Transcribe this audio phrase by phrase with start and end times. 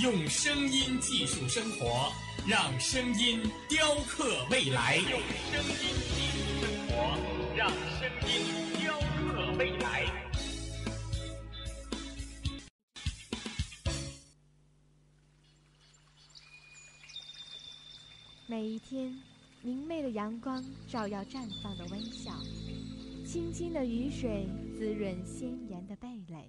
[0.00, 2.12] 用声音技术生活。
[2.46, 5.20] 让声音雕刻未来，用
[5.50, 5.74] 声音
[6.14, 7.18] 技术生活，
[7.54, 8.30] 让声音
[8.80, 10.06] 雕刻未来。
[18.46, 19.14] 每一天，
[19.62, 22.32] 明媚的阳光照耀绽放的微笑，
[23.26, 26.48] 清清的雨水滋润鲜艳的蓓蕾。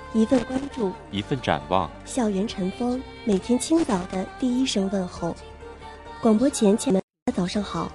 [0.13, 1.89] 一份关注，一份展望。
[2.03, 5.33] 校园晨风，每天清早的第一声问候。
[6.21, 7.01] 广播前，亲们
[7.33, 7.89] 早上好，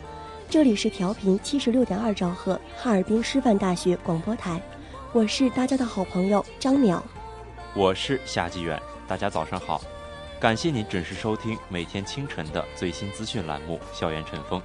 [0.48, 4.58] 这里是调频七十六点二兆赫哈尔滨师范大学广播台，
[5.12, 7.02] 我是大家的好朋友张淼，
[7.74, 9.82] 我是夏季远，大家早上好，
[10.40, 14.58] 感谢您准时收听每天清晨的最新资讯栏目《校园晨风》。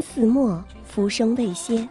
[0.00, 1.88] 似墨，浮生未歇。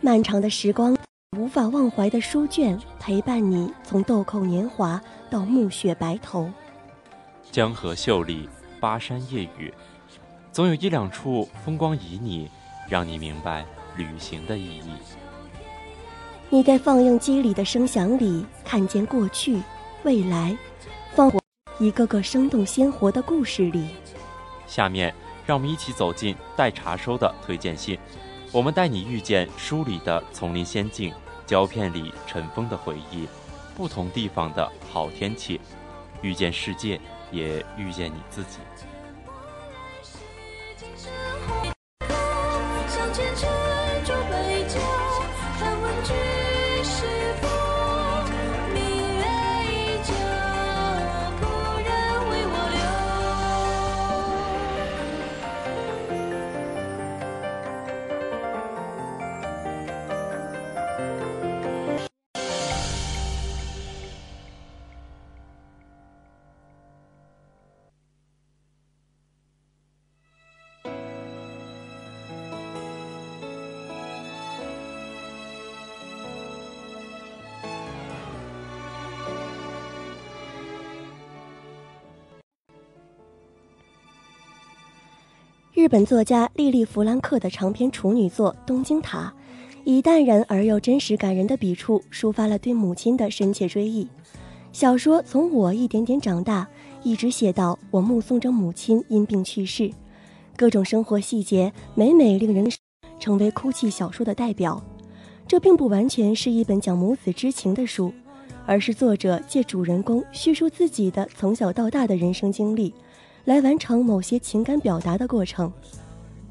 [0.00, 0.96] 漫长的时光，
[1.36, 6.50] 无法忘怀的书卷，陪伴你从豆蔻年华到暮雪白头。
[7.50, 8.48] 江河秀丽，
[8.80, 9.72] 巴山夜雨，
[10.52, 12.48] 总有一两处风光旖旎，
[12.88, 13.64] 让你明白
[13.96, 14.90] 旅行的意义。
[16.48, 19.62] 你在放映机里的声响里，看见过去、
[20.02, 20.56] 未来，
[21.14, 21.30] 放
[21.78, 23.88] 一个个生动鲜活的故事里。
[24.66, 25.14] 下面。
[25.50, 27.98] 让我们一起走进待查收的推荐信，
[28.52, 31.12] 我们带你遇见书里的丛林仙境，
[31.44, 33.26] 胶片里尘封的回忆，
[33.76, 35.60] 不同地方的好天气，
[36.22, 37.00] 遇见世界，
[37.32, 38.58] 也遇见你自己。
[85.80, 89.32] 日本作家莉莉·弗兰克的长篇处女作《东京塔》，
[89.82, 94.06] 以淡然而又真实感人的笔触，抒发了对母亲的深切追忆。
[94.72, 96.68] 小说从我一点点长大，
[97.02, 99.90] 一直写到我目送着母亲因病去世，
[100.54, 102.70] 各种生活细节每每令人
[103.18, 104.84] 成为哭泣小说的代表。
[105.48, 108.12] 这并不完全是一本讲母子之情的书，
[108.66, 112.92] 而是作者借主人公叙述自己的从小到大的人生经历。
[113.50, 115.72] 来完成某些情感表达的过程，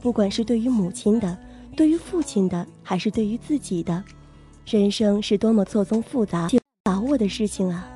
[0.01, 1.37] 不管是对于母亲的、
[1.73, 4.03] 对于父亲的，还是对于自己的，
[4.65, 6.49] 人生是多么错综复杂、
[6.83, 7.87] 把握的事情啊！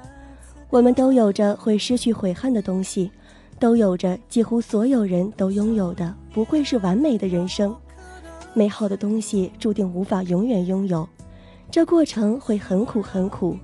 [0.70, 3.12] 我们都有着会失去悔恨的东西，
[3.60, 7.76] 都有着几乎所有人都拥有的不会是完美的人生。
[8.54, 11.06] 美好的东西注定无法永远拥有，
[11.70, 13.58] 这过程会很苦很苦，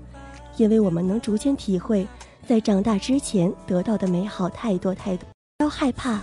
[0.58, 2.06] 因为我们能逐渐体会。
[2.50, 5.30] 在长大之前得到的美好太多太多，
[5.60, 6.20] 不要害怕。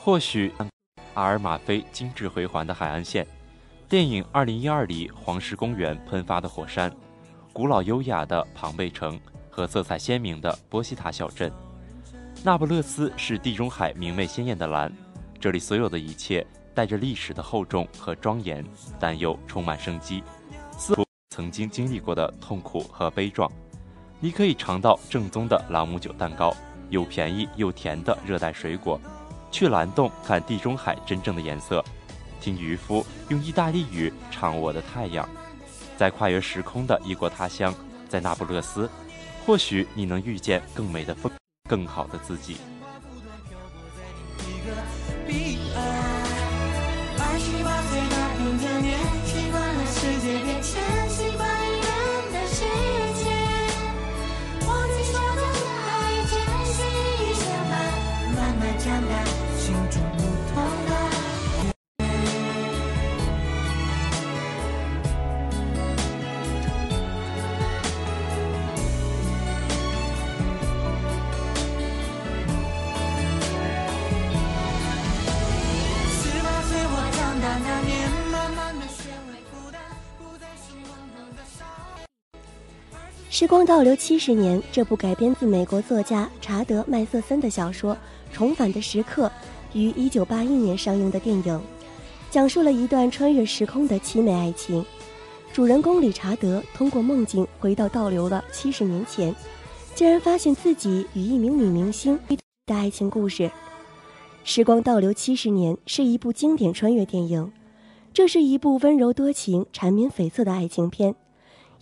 [0.00, 0.50] 或许，
[1.12, 3.26] 阿尔马菲精致回环的海岸线，
[3.88, 6.90] 电影《二零一二》里黄石公园喷发的火山，
[7.52, 11.52] 古老优雅的庞贝城和色彩鲜明的波西塔小镇，
[12.42, 14.90] 那不勒斯是地中海明媚鲜艳的蓝。
[15.38, 18.64] 这里所有的一切带着历史的厚重和庄严，
[18.98, 20.22] 但又充满生机，
[20.78, 23.50] 似乎曾经经历过的痛苦和悲壮。
[24.20, 26.54] 你可以尝到正宗的朗姆酒蛋糕，
[26.88, 28.98] 又便宜又甜的热带水果。
[29.50, 31.84] 去蓝洞看地中海真正的颜色，
[32.40, 35.24] 听渔夫用意大利语唱《我的太阳》。
[35.96, 37.74] 在跨越时空的异国他乡，
[38.08, 38.88] 在那不勒斯，
[39.44, 41.30] 或许你能遇见更美的风，
[41.68, 42.56] 更好的自己。
[83.38, 87.94] 时光倒流七十年，这部改编自美国作家查德·麦瑟森的小说
[88.32, 89.30] 《重返的时刻》，
[89.78, 91.60] 于一九八一年上映的电影，
[92.32, 94.84] 讲述了一段穿越时空的凄美爱情。
[95.52, 99.32] 主人公理查德通过梦境回到倒流了七十年前，
[99.94, 102.18] 竟然发现自己与一名女明星
[102.66, 103.44] 的爱情故事。
[104.42, 107.52] 《时光倒流七十年》是一部经典穿越电影，
[108.12, 111.14] 这是一部温柔多情、缠绵悱恻的爱情片。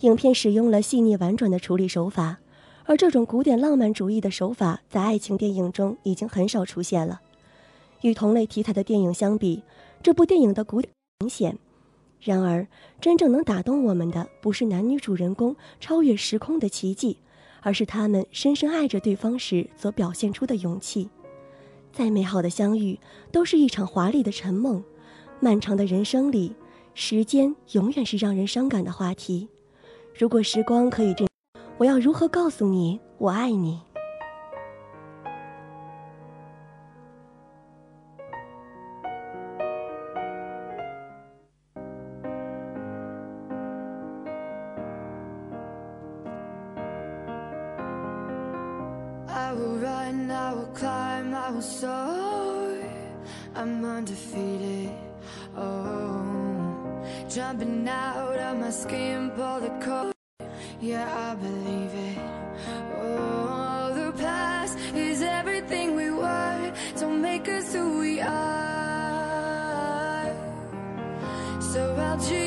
[0.01, 2.37] 影片使用了细腻婉转的处理手法，
[2.85, 7.21] 而这种古典浪漫主义的手法在爱情电影中已经很少出现了。
[8.01, 9.63] 与同类题材的电影相比，
[10.03, 11.57] 这部电影的古典明显。
[12.21, 12.67] 然而，
[13.01, 17.17] 真正能打动我们的不是男女主人公超越时空的奇迹，
[17.61, 21.09] 而是他们深深爱着对方时所表现出的勇气。
[21.91, 22.99] 再美好的相遇，
[23.31, 24.83] 都是一场华丽的沉梦。
[25.39, 26.55] 漫长的人生里，
[26.93, 29.47] 时间永远是让人伤感的话题。
[30.17, 31.27] 如果时光可以正，
[31.77, 33.79] 我要如何告诉你我爱你
[53.55, 54.91] ？I'm undefeated.
[55.55, 56.46] Oh.
[57.37, 60.11] Jumping out of my skin, pull the cord.
[60.81, 62.17] Yeah, I believe it.
[62.99, 66.73] Oh, the past is everything we were.
[66.99, 68.35] Don't make us who we are.
[71.61, 72.46] So I'll dream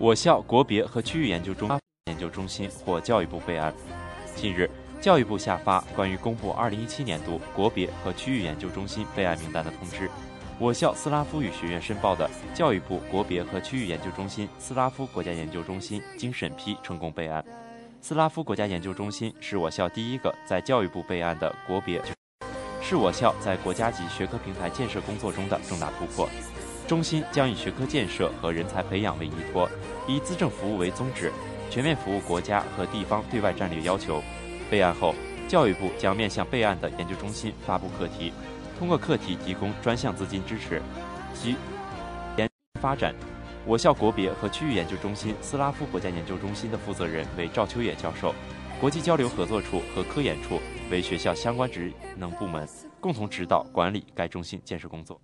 [0.00, 1.68] 我校国别和区域研究中
[2.06, 3.70] 研究中心获教育部备案。
[4.34, 10.10] 近日，教育部下发关于公布2017年度国别和区域研究中心备案名单的通知。
[10.58, 17.44] 我校斯拉夫语学院申报的教育部国别和区域研究中心斯拉夫国家研究中心经审批成功备案。
[18.00, 22.00] 斯拉夫国家研究中心是我校第一个在教育部备案的国别，
[22.80, 26.26] 是我校在国家级学科平台建设工作中的重大突破。
[26.90, 29.70] 中心将以学科建设和人才培养为依托，
[30.08, 31.30] 以资政服务为宗旨，
[31.70, 34.20] 全面服务国家和地方对外战略要求。
[34.68, 35.14] 备案后，
[35.46, 38.32] 教育部将面向备案的研究中心发布课题，
[38.76, 40.82] 通过课题提供专项资金支持，
[41.32, 41.54] 及
[42.36, 43.14] 研发展。
[43.64, 48.34] 我校国别和区域研究中心斯拉夫国家研究中心的负责人为赵秋野教授，
[48.80, 52.68] 国际交流合作处和科研处为学校相关职能部门，
[52.98, 55.20] 共同指导管理该中心建设工作。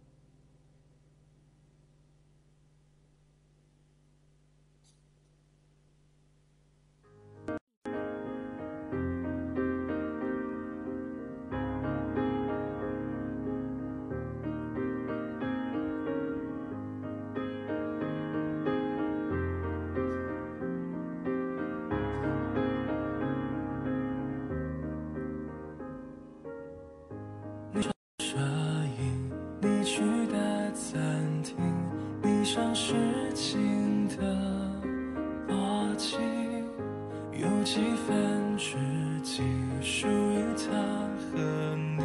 [37.66, 38.76] 几分之
[39.24, 39.42] 几
[39.82, 40.70] 属于他
[41.18, 42.04] 和你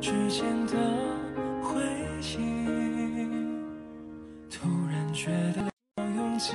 [0.00, 0.76] 之间的
[1.60, 1.82] 回
[2.22, 2.36] 忆，
[4.48, 5.64] 突然觉得
[5.96, 6.52] 好拥挤，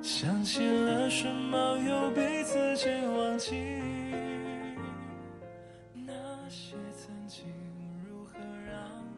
[0.00, 3.54] 想起了什么又被自己忘记。
[6.06, 6.14] 那
[6.48, 7.44] 些曾经
[8.08, 8.74] 如何让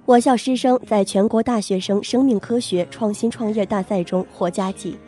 [0.07, 4.99] 我校师生在全国大学生生命科学创新创业大赛中获佳绩。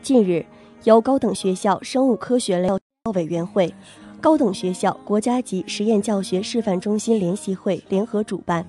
[0.00, 0.44] 近日，
[0.84, 2.68] 由高等学校生物科学类
[3.14, 3.72] 委员会、
[4.20, 8.66] 高等学校国家级实验教学示范中心联席会联合主办，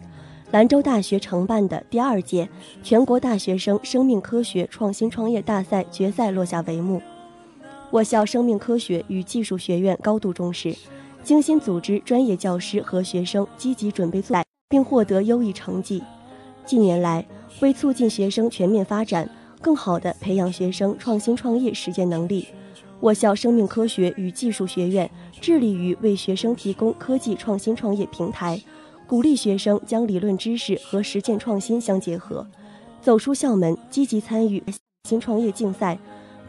[0.51, 2.48] 兰州大学承办的第二届
[2.81, 7.01] 全国大学生生命科学创新创业大赛决赛落下帷幕。
[7.91, 10.74] 我校生命科学与技术学院高度重视，
[11.22, 14.24] 精心组织专业教师和学生积极准备
[14.69, 16.01] 并获得优异成绩。
[16.65, 17.25] 近年来，
[17.60, 19.29] 为促进学生全面发展，
[19.65, 22.48] 更好地培养学生创新创业实践能力，
[23.00, 25.10] 我校生命科学与技术学院
[25.41, 28.62] 致力于为学生提供科技创新创业平台，
[29.07, 32.45] 鼓励学生将理论知识和实践创新相结合，
[33.01, 34.63] 走出校门，积极参与
[35.10, 35.98] 新创业竞赛，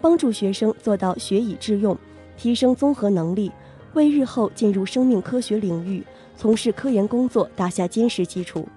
[0.02, 1.96] 帮助学生做到学以致用，
[2.37, 3.50] 提升综合能力，
[3.94, 6.04] 为日后进入生命科学领域
[6.37, 8.68] 从事科研工作打下坚实基础。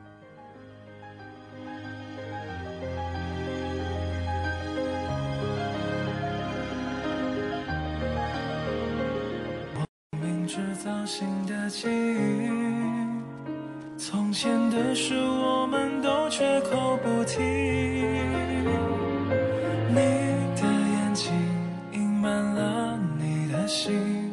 [11.11, 12.47] 新的记忆，
[13.97, 17.41] 从前的事我们都绝口不提。
[19.89, 21.33] 你的眼睛
[21.93, 24.31] 隐瞒了你的心，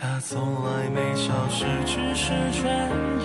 [0.00, 2.30] 它从来没消失，只是
[2.62, 2.88] 转
[3.20, 3.23] 移。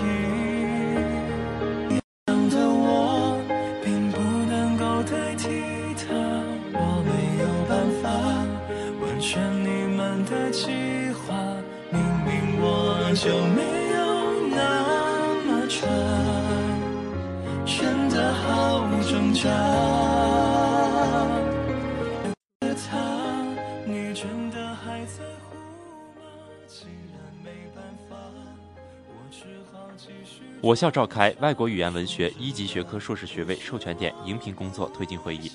[30.70, 35.52] 我校召开外国语言文学一级学科硕士学位授权点荧屏工作推进会议。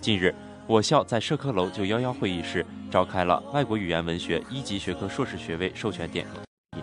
[0.00, 0.32] 近日，
[0.68, 6.82] 我校在社科楼九幺幺会议室召开了外国语言文学一级学科硕士学位授权点会议。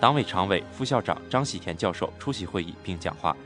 [0.00, 3.36] 党委常委、副校长张喜田教授出席会议并讲话。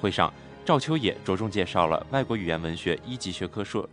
[0.00, 0.32] 会上，
[0.64, 3.88] 赵秋野着重介绍了外国语言文学一级学科硕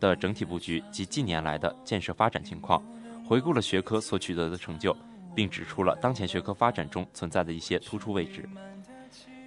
[0.00, 2.82] 的整体布局及近年来的建设发展情况，
[3.28, 4.96] 回顾了学科所取得的成就，
[5.34, 8.48] 并指出了当前学科发展中存在的一些突出位置。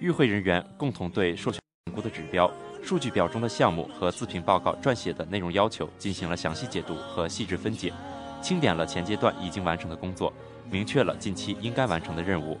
[0.00, 2.50] 与会人员共同对授权评估的指标、
[2.82, 7.92] 数据表中的项目和自评报告撰写的内容要求进行了详细解读和细致分解，
[8.42, 10.32] 清点了前阶段已经完成的工作，
[10.70, 12.58] 明确了近期应该完成的任务。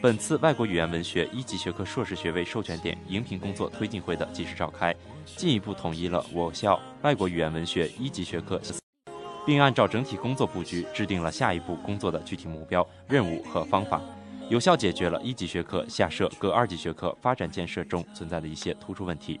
[0.00, 4.92] 本次外国语言文学一级学科硕士学位授权点荧屏工作推进会的及时召开，
[5.24, 8.60] 进一步统一了我校外国语言文学一级学科，
[9.44, 14.00] 并按照整体工作布局制定了下一步工作的具体目标、任务和方法，
[14.48, 19.40] 有效解决了一级学科下设各二级学科发展建设中存在的一些突出问题。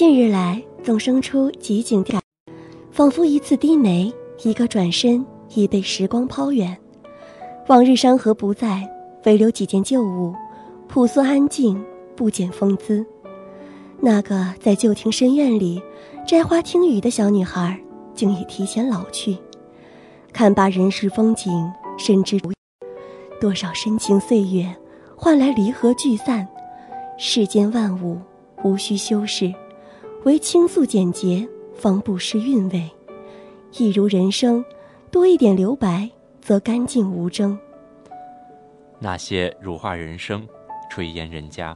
[0.00, 2.22] 近日来，总生出极景感，
[2.90, 4.10] 仿佛一次低眉，
[4.42, 5.22] 一个转身，
[5.54, 6.74] 已被时光抛远。
[7.66, 8.90] 往日山河不在，
[9.26, 10.34] 唯留几件旧物，
[10.88, 11.78] 朴素安静，
[12.16, 13.04] 不减风姿。
[14.00, 15.82] 那个在旧庭深院里
[16.26, 17.78] 摘花听雨的小女孩，
[18.14, 19.36] 竟已提前老去。
[20.32, 22.40] 看罢人世风景，深知
[23.38, 24.74] 多少深情岁月，
[25.14, 26.48] 换来离合聚散。
[27.18, 28.16] 世间万物
[28.64, 29.52] 无需修饰，
[30.24, 32.90] 唯倾诉简洁，方不失韵味。
[33.78, 34.62] 一如人生，
[35.10, 36.10] 多一点留白，
[36.42, 37.58] 则干净无争。
[38.98, 40.46] 那些如画人生、
[40.92, 41.74] 炊烟人家，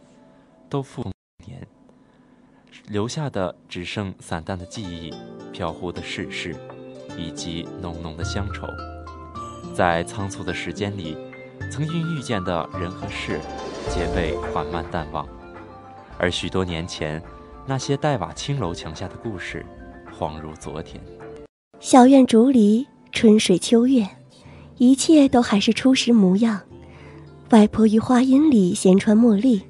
[0.68, 1.11] 都复
[1.46, 1.66] 年，
[2.87, 5.11] 留下的只剩散淡的记忆、
[5.50, 6.54] 飘忽的世事，
[7.16, 8.66] 以及浓浓的乡愁。
[9.72, 11.16] 在仓促的时间里，
[11.70, 13.40] 曾经遇见的人和事，
[13.88, 15.24] 皆被缓慢淡忘；
[16.18, 17.22] 而许多年前，
[17.66, 19.64] 那些黛瓦青楼墙下的故事，
[20.12, 21.03] 恍如昨天。
[21.81, 24.07] 小院竹篱，春水秋月，
[24.77, 26.61] 一切都还是初时模样。
[27.50, 29.62] 外婆于花荫里闲穿茉莉，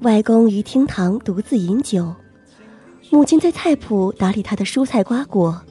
[0.00, 2.12] 外公于厅堂独自饮酒，
[3.10, 5.62] 母亲在菜圃打理他的蔬菜瓜果，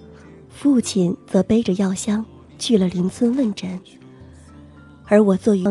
[0.48, 2.26] 父亲则背着药箱
[2.58, 3.78] 去了邻村问诊。
[5.08, 5.65] 而我坐于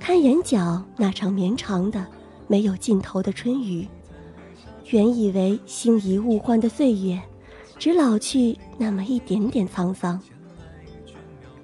[0.00, 2.04] 看眼角那场绵长的、
[2.48, 3.86] 没有尽头的春雨，
[4.94, 7.20] 原以为星移物换的岁月。
[7.80, 10.22] 只老去那么一点点沧桑。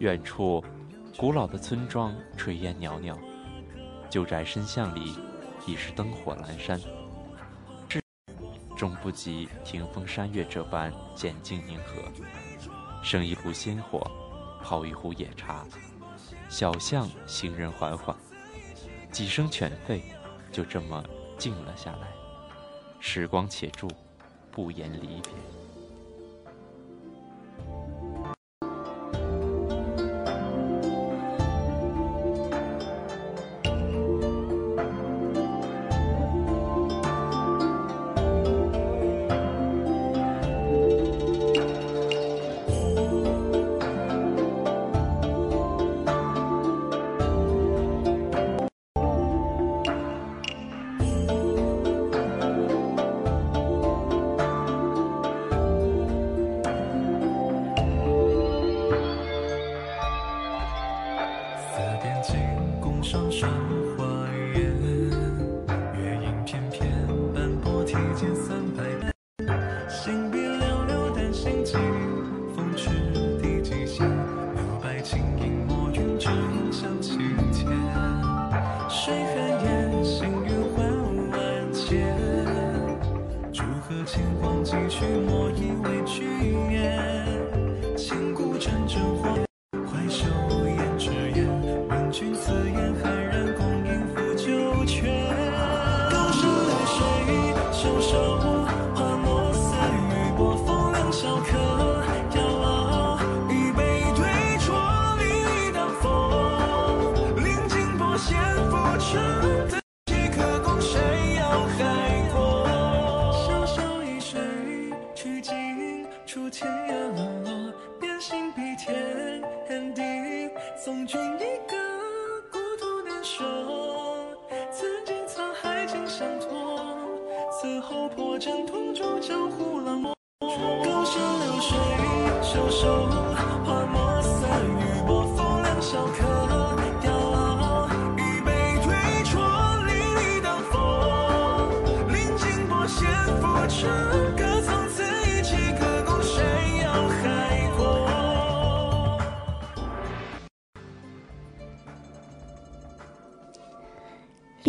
[0.01, 0.61] 远处，
[1.17, 3.17] 古老的村庄炊烟袅袅，
[4.11, 5.15] 旧宅深巷里
[5.65, 6.81] 已是灯火阑珊。
[7.89, 8.03] 至
[8.77, 12.03] 终不及庭风山月这般简静宁和。
[13.01, 14.05] 生一炉鲜火，
[14.61, 15.65] 泡一壶野茶，
[16.49, 18.17] 小巷行人缓缓，
[19.13, 20.01] 几声犬吠，
[20.51, 21.05] 就这么
[21.39, 22.09] 静了下来。
[23.01, 23.89] 时光且住，
[24.53, 25.60] 不言离别。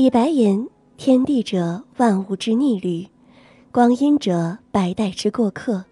[0.02, 3.06] 李白言：“天地者，万物之逆旅；
[3.72, 5.86] 光阴者，百代之过客。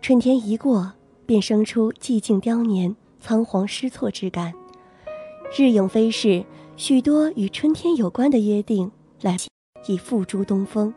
[0.00, 0.94] 春天一过，
[1.26, 4.54] 便生出寂静凋年、仓皇失措之感。
[5.54, 6.46] 日影飞逝，
[6.78, 9.36] 许多与春天有关的约定，来
[9.86, 10.94] 已付诸东风。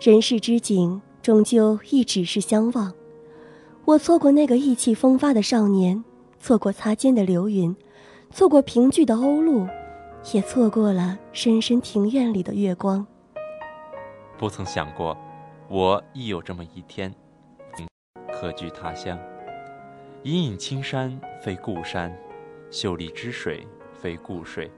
[0.00, 2.94] 人世之景，终究亦只是相望。
[3.84, 6.04] 我错过那个意气风发的少年，
[6.38, 7.74] 错过擦肩的流云，
[8.30, 9.68] 错过凭据的鸥鹭。”
[10.32, 13.04] 也错过了深深庭院里的月光。
[14.38, 15.16] 不曾想过，
[15.68, 17.12] 我亦有这么一天，
[18.32, 19.18] 客居他乡。
[20.22, 22.16] 隐隐青山非故山，
[22.70, 24.70] 秀丽之水非故水。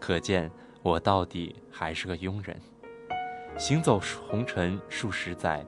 [0.00, 0.50] 可见
[0.82, 2.60] 我到底还是个庸人。
[3.56, 5.64] 行走红尘数十载，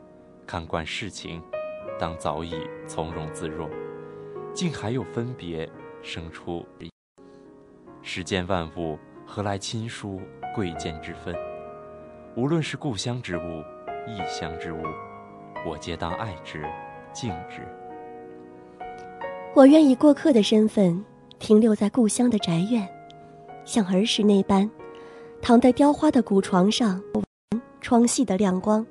[0.47, 1.41] 看惯世情，
[1.99, 2.55] 当早已
[2.89, 3.69] 从容自若，
[4.53, 5.69] 竟还有分别
[6.03, 6.67] 生出。
[8.03, 10.21] 世间万物，何来亲疏
[10.55, 11.35] 贵贱之分？
[12.35, 13.63] 无论是故乡之物，
[14.09, 14.83] 异乡之物，
[15.67, 16.65] 我皆当爱之，
[17.13, 17.61] 敬之。
[19.55, 21.05] 我愿以过客的身份
[21.39, 22.89] 停留在故乡的宅院，
[23.65, 24.69] 像儿时那般，
[25.43, 27.03] 躺在雕花的古床上，
[27.81, 28.87] 窗隙的亮光，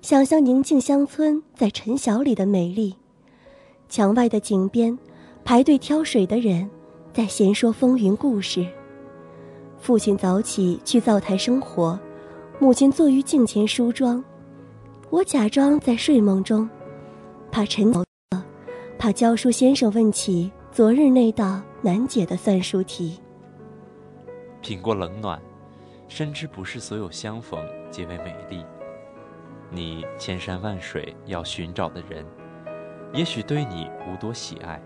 [0.00, 2.94] 想象宁静乡村在晨晓里的美丽。
[3.88, 4.96] 墙外的井边，
[5.44, 6.68] 排队挑水的人
[7.16, 8.66] 在闲说风云故事。
[9.78, 11.98] 父亲早起去灶台生火，
[12.58, 14.22] 母亲坐于镜前梳妆。
[15.08, 16.68] 我假装在睡梦中，
[17.50, 18.04] 怕晨晓，
[18.98, 23.18] 怕教书先生问起昨日那道难解的算术题。
[24.60, 25.40] 品过冷暖，
[26.08, 27.58] 深知不是所有相逢
[27.90, 28.62] 皆为美丽。
[29.70, 32.22] 你千山万水要寻找的人，
[33.14, 34.78] 也许对你无多喜爱。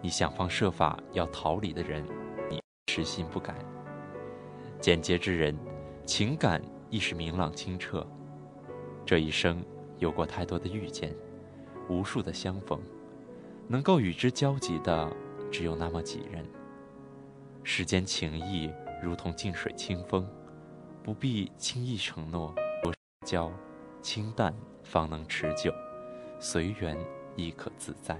[0.00, 2.04] 你想方设法要逃离的人，
[2.48, 3.54] 你痴心不改。
[4.80, 5.58] 简洁之人，
[6.06, 8.06] 情感亦是明朗清澈。
[9.04, 9.60] 这一生
[9.98, 11.12] 有过太多的遇见，
[11.88, 12.80] 无数的相逢，
[13.66, 15.10] 能够与之交集的
[15.50, 16.46] 只有那么几人。
[17.64, 18.70] 世间情谊
[19.02, 20.26] 如同静水清风，
[21.02, 22.54] 不必轻易承诺。
[22.82, 22.94] 多
[23.26, 23.50] 交，
[24.00, 25.72] 清淡方能持久，
[26.38, 26.96] 随缘
[27.34, 28.16] 亦可自在。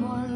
[0.00, 0.29] more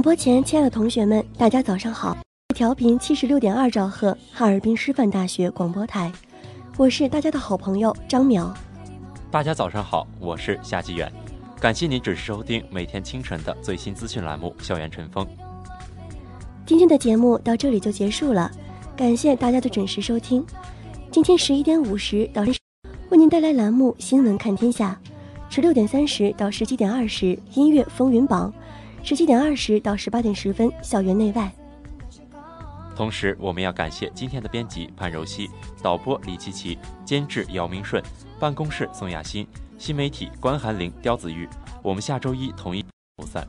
[0.00, 2.16] 广播前，亲爱的同学们，大家早上好！
[2.54, 6.10] 调频七十六点二兆赫，哈尔滨师范大学广播台，
[6.78, 8.50] 我是大家的好朋友张淼。
[9.30, 11.12] 大家早上好，我是夏季远，
[11.60, 15.22] 感谢您准时收听每天清晨的最新资讯栏目《校园晨风》。
[16.64, 18.50] 今天的节目到这里就结束了，
[18.96, 20.42] 感谢大家的准时收听。
[21.10, 22.42] 今天十一点五十到
[23.10, 24.98] 为您带来栏目《新闻看天下》，
[25.54, 28.50] 十六点三十到十七点二十音乐风云榜，
[29.02, 31.50] 十七点二十到十八点十分校园内外。
[32.94, 35.48] 同时，我们要感谢今天的编辑潘柔熙、
[35.82, 38.02] 导播李琪琪、监制姚明顺、
[38.38, 39.46] 办公室宋雅欣、
[39.78, 41.48] 新媒体关寒玲、刁子玉。
[41.82, 42.84] 我们下周一同一
[43.16, 43.48] 不散。